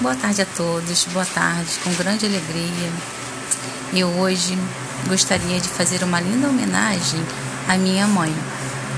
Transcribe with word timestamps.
Boa 0.00 0.16
tarde 0.16 0.40
a 0.40 0.46
todos, 0.46 1.04
boa 1.12 1.26
tarde, 1.26 1.72
com 1.84 1.92
grande 1.92 2.24
alegria. 2.24 2.90
Eu 3.92 4.08
hoje 4.08 4.56
gostaria 5.06 5.60
de 5.60 5.68
fazer 5.68 6.02
uma 6.02 6.18
linda 6.18 6.48
homenagem 6.48 7.20
à 7.68 7.76
minha 7.76 8.06
mãe, 8.06 8.34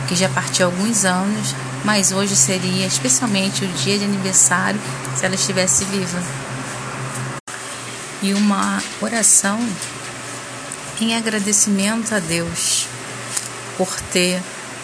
que 0.07 0.15
já 0.15 0.29
partiu 0.29 0.67
há 0.67 0.71
alguns 0.71 1.05
anos, 1.05 1.57
mas 1.85 2.13
hoje 2.13 2.37
seria 2.37 2.87
especialmente 2.87 3.65
o 3.65 3.69
dia 3.69 3.99
de 3.99 4.05
aniversário 4.05 4.81
se 5.17 5.27
ela 5.27 5.35
estivesse 5.35 5.85
viva. 5.87 6.23
E 8.23 8.33
uma 8.35 8.81
oração 9.01 9.59
em 11.01 11.17
agradecimento 11.17 12.15
a 12.15 12.21
Deus 12.21 12.87
por 13.77 13.93
ter 14.13 14.41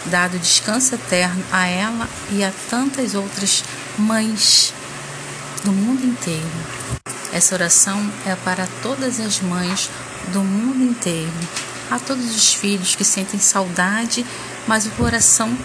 dado 0.07 0.37
descanso 0.37 0.95
eterno 0.95 1.41
a 1.49 1.65
ela 1.65 2.09
e 2.29 2.43
a 2.43 2.51
tantas 2.69 3.15
outras 3.15 3.63
mães 3.97 4.73
do 5.63 5.71
mundo 5.71 6.05
inteiro. 6.05 6.49
Essa 7.31 7.55
oração 7.55 8.11
é 8.25 8.35
para 8.35 8.67
todas 8.81 9.19
as 9.19 9.39
mães 9.41 9.89
do 10.31 10.41
mundo 10.41 10.83
inteiro, 10.83 11.31
a 11.91 11.99
todos 11.99 12.35
os 12.35 12.53
filhos 12.53 12.95
que 12.95 13.03
sentem 13.03 13.39
saudade, 13.39 14.25
mas 14.67 14.85
o 14.85 14.91
coração 14.91 15.55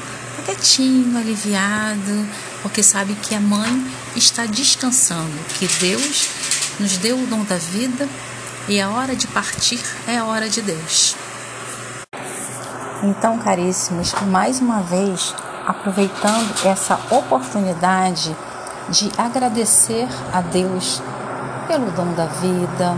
está 0.40 0.54
quietinho, 0.54 1.16
aliviado, 1.16 2.28
porque 2.62 2.82
sabe 2.82 3.14
que 3.14 3.34
a 3.34 3.40
mãe 3.40 3.86
está 4.14 4.46
descansando, 4.46 5.32
que 5.58 5.66
Deus 5.66 6.28
nos 6.78 6.96
deu 6.98 7.18
o 7.18 7.26
dom 7.26 7.44
da 7.44 7.56
vida 7.56 8.08
e 8.68 8.80
a 8.80 8.90
hora 8.90 9.14
de 9.14 9.26
partir 9.28 9.80
é 10.06 10.18
a 10.18 10.24
hora 10.24 10.48
de 10.48 10.60
Deus. 10.60 11.16
Então, 13.02 13.38
caríssimos, 13.38 14.12
mais 14.26 14.60
uma 14.60 14.80
vez, 14.80 15.34
aproveitando 15.66 16.66
essa 16.66 16.98
oportunidade 17.10 18.34
de 18.88 19.10
agradecer 19.16 20.08
a 20.32 20.40
Deus 20.40 21.02
pelo 21.66 21.90
dom 21.92 22.12
da 22.12 22.26
vida, 22.26 22.96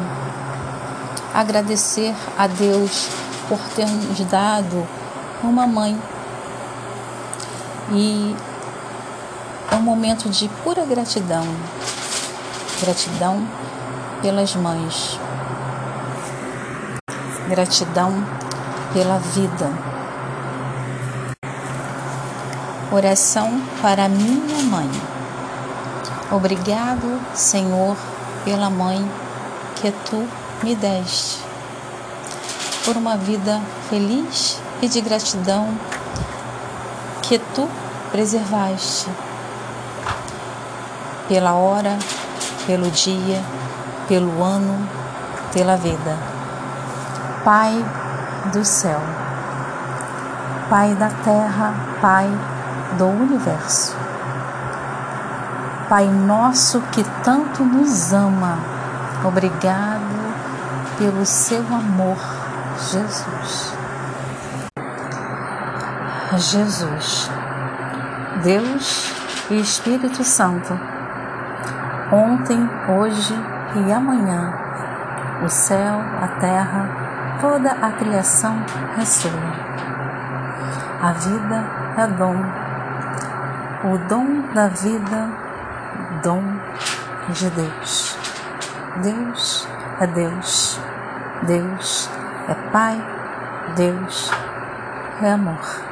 agradecer 1.32 2.14
a 2.36 2.46
Deus 2.46 3.08
por 3.48 3.58
ter 3.74 3.86
nos 3.86 4.18
dado 4.26 4.86
uma 5.42 5.66
mãe. 5.66 6.00
E 7.92 8.34
é 9.70 9.76
um 9.76 9.82
momento 9.82 10.28
de 10.28 10.48
pura 10.64 10.84
gratidão. 10.84 11.46
Gratidão 12.80 13.46
pelas 14.20 14.54
mães. 14.56 15.20
Gratidão 17.48 18.12
pela 18.92 19.18
vida. 19.18 19.70
Oração 22.90 23.60
para 23.80 24.08
minha 24.08 24.62
mãe. 24.64 25.15
Obrigado, 26.30 27.20
Senhor, 27.34 27.96
pela 28.44 28.68
mãe 28.68 29.08
que 29.76 29.92
tu 30.10 30.26
me 30.60 30.74
deste, 30.74 31.38
por 32.84 32.96
uma 32.96 33.16
vida 33.16 33.60
feliz 33.88 34.60
e 34.82 34.88
de 34.88 35.00
gratidão 35.02 35.68
que 37.22 37.38
tu 37.38 37.68
preservaste, 38.10 39.08
pela 41.28 41.54
hora, 41.54 41.96
pelo 42.66 42.90
dia, 42.90 43.40
pelo 44.08 44.42
ano, 44.42 44.88
pela 45.52 45.76
vida. 45.76 46.18
Pai 47.44 47.72
do 48.52 48.64
céu, 48.64 49.00
Pai 50.68 50.92
da 50.96 51.08
terra, 51.08 51.72
Pai 52.00 52.28
do 52.98 53.06
universo 53.06 53.95
Pai 55.88 56.04
nosso 56.08 56.80
que 56.90 57.04
tanto 57.22 57.62
nos 57.62 58.12
ama, 58.12 58.58
obrigado 59.24 60.02
pelo 60.98 61.24
seu 61.24 61.60
amor, 61.60 62.18
Jesus. 62.90 63.72
Jesus, 66.38 67.30
Deus 68.42 69.14
e 69.48 69.60
Espírito 69.60 70.24
Santo, 70.24 70.76
ontem, 72.10 72.68
hoje 72.88 73.40
e 73.76 73.92
amanhã, 73.92 74.54
o 75.44 75.48
céu, 75.48 76.00
a 76.20 76.26
terra, 76.40 76.88
toda 77.40 77.70
a 77.70 77.92
criação 77.92 78.56
é 79.00 79.04
sua. 79.04 79.30
A 81.00 81.12
vida 81.12 81.64
é 81.96 82.06
dom, 82.08 82.42
o 83.84 83.98
dom 84.08 84.52
da 84.52 84.66
vida 84.66 85.45
dom 86.22 86.42
de 87.30 87.50
Deus. 87.50 88.16
Deus 89.02 89.68
é 90.00 90.06
Deus. 90.06 90.78
Deus 91.42 92.10
é 92.48 92.54
Pai. 92.70 92.96
Deus 93.76 94.30
é 95.22 95.30
amor. 95.30 95.86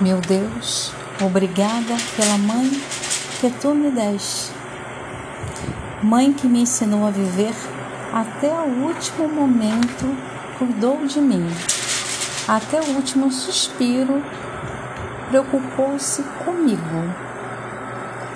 Meu 0.00 0.20
Deus, 0.20 0.92
obrigada 1.20 1.96
pela 2.16 2.38
mãe 2.38 2.70
que 3.40 3.50
tu 3.60 3.74
me 3.74 3.90
deste. 3.90 4.52
Mãe 6.02 6.32
que 6.32 6.46
me 6.46 6.62
ensinou 6.62 7.06
a 7.06 7.10
viver 7.10 7.54
até 8.12 8.48
o 8.48 8.84
último 8.86 9.28
momento, 9.28 10.06
cuidou 10.56 11.04
de 11.06 11.20
mim. 11.20 11.46
Até 12.46 12.80
o 12.80 12.94
último 12.94 13.30
suspiro 13.32 14.22
preocupou-se 15.28 16.22
comigo. 16.44 17.14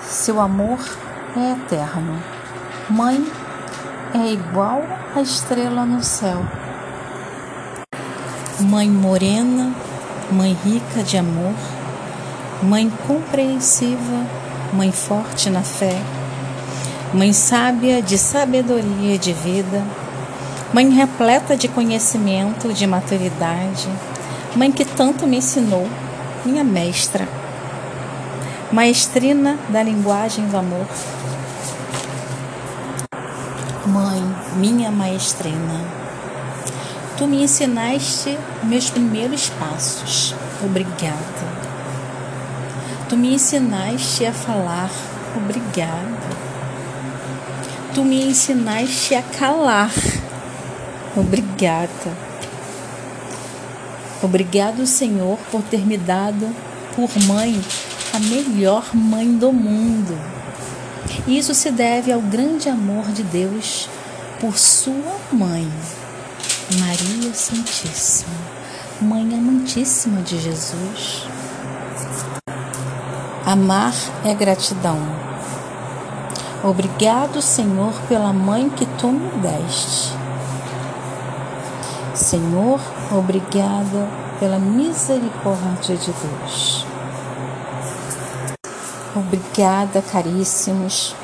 Seu 0.01 0.39
amor 0.39 0.79
é 1.35 1.53
eterno. 1.53 2.21
Mãe 2.89 3.25
é 4.13 4.31
igual 4.31 4.83
à 5.15 5.21
estrela 5.21 5.85
no 5.85 6.03
céu. 6.03 6.45
Mãe 8.59 8.89
morena, 8.89 9.73
mãe 10.31 10.55
rica 10.63 11.01
de 11.01 11.17
amor, 11.17 11.55
mãe 12.61 12.91
compreensiva, 13.07 14.25
mãe 14.71 14.91
forte 14.91 15.49
na 15.49 15.61
fé, 15.61 15.99
mãe 17.13 17.33
sábia 17.33 18.01
de 18.01 18.17
sabedoria 18.17 19.17
de 19.17 19.33
vida, 19.33 19.83
mãe 20.71 20.89
repleta 20.89 21.57
de 21.57 21.67
conhecimento, 21.67 22.71
de 22.71 22.85
maturidade, 22.85 23.89
mãe 24.55 24.71
que 24.71 24.85
tanto 24.85 25.25
me 25.25 25.37
ensinou 25.37 25.87
minha 26.45 26.63
mestra, 26.63 27.27
maestrina 28.71 29.57
da 29.69 29.81
linguagem 29.81 30.47
do 30.47 30.57
amor. 30.57 30.87
Mãe, 33.85 34.21
minha 34.55 34.91
maestrina, 34.91 35.81
tu 37.17 37.27
me 37.27 37.43
ensinaste 37.43 38.37
meus 38.63 38.89
primeiros 38.89 39.49
passos. 39.49 40.35
Obrigada. 40.63 41.53
Tu 43.09 43.17
me 43.17 43.33
ensinaste 43.33 44.25
a 44.25 44.33
falar. 44.33 44.89
Obrigada. 45.35 46.33
Tu 47.93 48.03
me 48.03 48.27
ensinaste 48.27 49.13
a 49.13 49.21
calar. 49.21 49.91
Obrigada. 51.15 52.32
Obrigado, 54.23 54.87
Senhor, 54.87 55.37
por 55.51 55.61
ter 55.63 55.85
me 55.85 55.97
dado 55.97 56.49
por 56.95 57.09
mãe 57.25 57.61
a 58.13 58.19
melhor 58.19 58.95
mãe 58.95 59.37
do 59.37 59.51
mundo. 59.51 60.17
E 61.27 61.37
isso 61.37 61.53
se 61.53 61.69
deve 61.69 62.09
ao 62.09 62.21
grande 62.21 62.69
amor 62.69 63.05
de 63.11 63.21
Deus 63.21 63.89
por 64.39 64.57
sua 64.57 65.19
mãe, 65.29 65.69
Maria 66.79 67.33
Santíssima, 67.33 68.33
mãe 69.01 69.23
amantíssima 69.33 70.21
de 70.21 70.39
Jesus. 70.39 71.27
Amar 73.45 73.93
é 74.23 74.33
gratidão. 74.33 74.99
Obrigado, 76.63 77.41
Senhor, 77.41 77.93
pela 78.07 78.31
mãe 78.31 78.69
que 78.69 78.85
tu 78.97 79.11
me 79.11 79.29
deste. 79.41 80.22
Senhor, 82.13 82.79
obrigada 83.11 84.07
pela 84.39 84.59
misericórdia 84.59 85.97
de 85.97 86.11
Deus. 86.11 86.85
Obrigada, 89.15 89.99
caríssimos, 89.99 91.15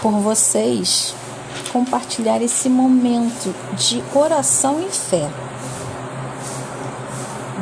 por 0.00 0.12
vocês 0.20 1.16
compartilhar 1.72 2.40
esse 2.40 2.68
momento 2.68 3.52
de 3.74 4.04
oração 4.14 4.80
e 4.80 4.88
fé. 4.88 5.28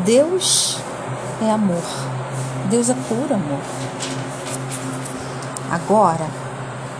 Deus 0.05 0.79
é 1.41 1.51
amor. 1.51 1.85
Deus 2.69 2.91
é 2.91 2.95
puro 3.09 3.35
amor. 3.35 3.61
Agora, 5.71 6.27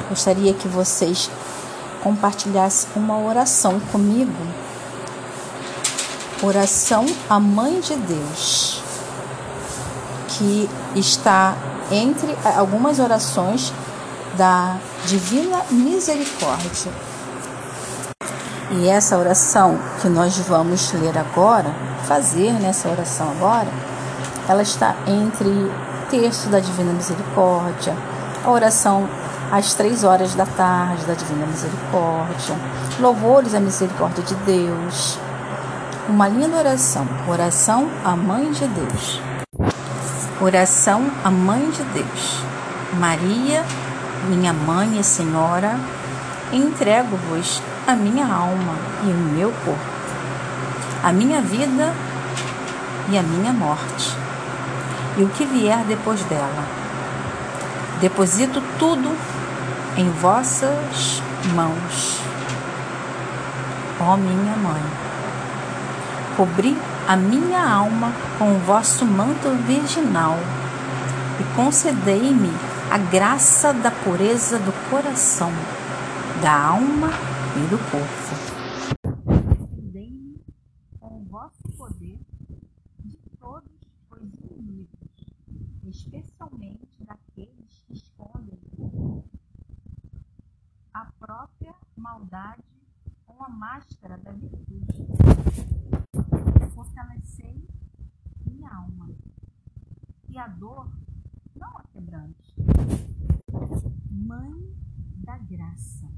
gostaria 0.09 0.55
que 0.55 0.67
vocês 0.67 1.31
compartilhassem 2.03 2.89
uma 2.97 3.19
oração 3.19 3.79
comigo 3.93 4.70
Oração 6.43 7.05
à 7.29 7.39
Mãe 7.39 7.81
de 7.81 7.95
Deus, 7.97 8.83
que 10.29 10.71
está 10.97 11.55
entre 11.91 12.35
algumas 12.57 12.99
orações 12.99 13.71
da 14.39 14.79
Divina 15.05 15.63
Misericórdia. 15.71 16.91
E 18.71 18.89
essa 18.89 19.19
oração 19.19 19.79
que 20.01 20.09
nós 20.09 20.39
vamos 20.39 20.91
ler 20.95 21.19
agora, 21.19 21.75
fazer 22.05 22.53
nessa 22.55 22.89
oração 22.89 23.31
agora, 23.33 23.69
ela 24.49 24.63
está 24.63 24.97
entre 25.07 25.51
texto 26.09 26.49
da 26.49 26.59
Divina 26.59 26.95
Misericórdia, 26.95 27.95
a 28.43 28.51
oração 28.51 29.07
às 29.53 29.75
três 29.75 30.05
horas 30.05 30.35
da 30.35 30.47
tarde 30.47 31.05
da 31.05 31.13
Divina 31.13 31.45
Misericórdia, 31.45 32.57
louvores 32.99 33.55
à 33.55 33.61
misericórdia 33.61 34.25
de 34.25 34.35
Deus. 34.37 35.19
Uma 36.11 36.27
linda 36.27 36.57
oração, 36.57 37.07
oração 37.29 37.89
à 38.05 38.17
Mãe 38.17 38.51
de 38.51 38.67
Deus. 38.67 39.23
Oração 40.41 41.09
à 41.23 41.31
Mãe 41.31 41.71
de 41.71 41.85
Deus. 41.85 42.43
Maria, 42.99 43.65
minha 44.29 44.53
mãe 44.53 44.99
e 44.99 45.05
Senhora, 45.05 45.79
entrego-vos 46.53 47.63
a 47.87 47.95
minha 47.95 48.27
alma 48.27 48.75
e 49.05 49.13
o 49.13 49.15
meu 49.15 49.53
corpo, 49.65 49.81
a 51.05 51.13
minha 51.13 51.41
vida 51.41 51.95
e 53.09 53.17
a 53.17 53.23
minha 53.23 53.53
morte, 53.53 54.13
e 55.17 55.23
o 55.23 55.29
que 55.29 55.45
vier 55.45 55.85
depois 55.85 56.25
dela. 56.25 56.65
Deposito 58.01 58.61
tudo 58.81 59.17
em 59.97 60.11
vossas 60.11 61.23
mãos, 61.55 62.21
ó 64.01 64.17
minha 64.17 64.57
mãe. 64.57 65.10
Cobri 66.41 66.75
a 67.07 67.19
minha 67.19 67.63
alma 67.71 68.13
com 68.39 68.57
o 68.57 68.59
vosso 68.61 69.05
manto 69.05 69.51
virginal 69.67 70.37
e 71.39 71.55
concedei-me 71.55 72.49
a 72.91 72.97
graça 72.97 73.75
da 73.75 73.91
pureza 73.91 74.59
do 74.59 74.73
coração, 74.89 75.51
da 76.41 76.69
alma 76.69 77.09
e 77.57 77.69
do 77.69 77.77
corpo. 77.91 78.33
Dei-me 79.93 80.43
com 80.99 81.19
o 81.21 81.25
vosso 81.29 81.63
poder 81.77 82.19
de 83.05 83.19
todos 83.39 83.71
os 84.11 84.33
inimigos, 84.51 85.35
especialmente 85.91 87.05
daqueles 87.05 87.85
que 87.87 87.93
escondem 87.93 88.59
a 90.95 91.05
própria 91.21 91.75
maldade 91.95 92.65
com 93.27 93.45
a 93.45 93.49
máscara 93.51 94.17
da 94.17 94.33
virtude. 94.33 95.80
Fortalecei 96.81 97.69
minha 98.47 98.71
alma 98.71 99.15
e 100.31 100.39
a 100.39 100.49
dor 100.49 100.91
não 101.55 101.77
a 101.77 101.83
quebrante. 101.83 102.55
Mãe 104.11 104.75
da 105.17 105.37
graça, 105.37 106.11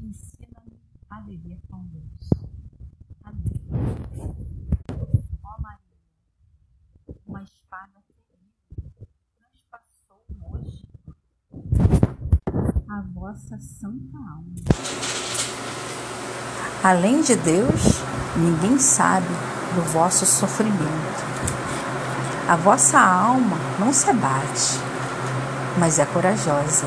ensina-me 0.00 0.80
a 1.10 1.20
viver 1.22 1.60
com 1.68 1.84
Deus. 1.86 2.30
Amém. 3.24 3.50
Ó 5.42 5.60
Maria, 5.60 5.98
uma 7.26 7.42
espada 7.42 8.04
terrível 8.30 9.08
transpassou 9.36 10.24
hoje 10.42 10.86
a 12.94 13.02
vossa 13.12 13.58
santa 13.58 14.16
alma. 14.16 14.54
Além 16.82 17.22
de 17.22 17.34
Deus, 17.36 18.00
ninguém 18.36 18.78
sabe 18.78 19.26
do 19.74 19.82
vosso 19.92 20.24
sofrimento 20.24 21.34
a 22.46 22.56
vossa 22.56 23.00
alma 23.00 23.56
não 23.78 23.90
se 23.90 24.10
abate, 24.10 24.78
mas 25.78 25.98
é 25.98 26.04
corajosa, 26.04 26.86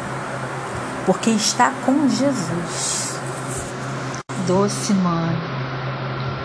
porque 1.04 1.32
está 1.32 1.72
com 1.84 2.08
Jesus. 2.08 3.20
Doce 4.46 4.94
Mãe, 4.94 5.36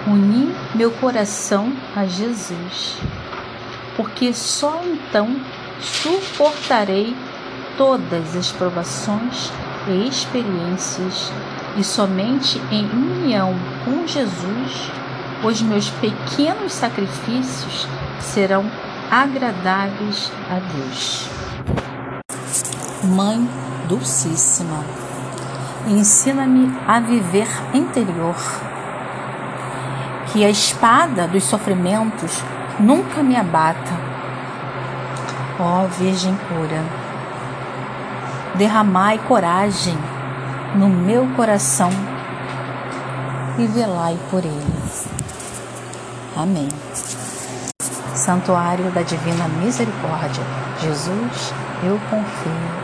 uni 0.07 0.55
meu 0.75 0.91
coração 0.93 1.75
a 1.95 2.07
Jesus, 2.07 2.97
porque 3.99 4.33
só 4.33 4.81
então 4.83 5.29
suportarei 5.79 7.15
todas 7.77 8.37
as 8.37 8.53
provações 8.53 9.53
e 9.89 10.09
experiências, 10.09 11.33
e 11.77 11.83
somente 11.83 12.61
em 12.71 12.85
união 12.85 13.55
com 13.85 14.07
Jesus 14.07 14.91
os 15.43 15.61
meus 15.61 15.91
pequenos 15.91 16.73
sacrifícios 16.73 17.89
serão 18.21 18.65
agradáveis 19.11 20.31
a 20.49 20.61
Deus. 20.75 21.29
Mãe 23.05 23.49
Dulcíssima, 23.89 24.85
ensina-me 25.89 26.73
a 26.87 27.01
viver 27.01 27.49
interior, 27.75 28.37
que 30.33 30.45
a 30.45 30.51
espada 30.51 31.27
dos 31.27 31.45
sofrimentos 31.45 32.43
nunca 32.79 33.23
me 33.23 33.37
abata. 33.37 33.93
Ó 35.59 35.87
Virgem 35.89 36.37
pura, 36.49 37.02
derramai 38.55 39.19
coragem 39.27 39.97
no 40.75 40.89
meu 40.89 41.27
coração 41.37 41.91
e 43.59 43.67
velai 43.67 44.19
por 44.31 44.45
ele. 44.45 44.73
Amém. 46.37 46.69
Santuário 48.15 48.91
da 48.93 49.03
Divina 49.03 49.49
Misericórdia. 49.49 50.45
Jesus, 50.81 51.53
eu 51.83 52.01
confio 52.11 52.83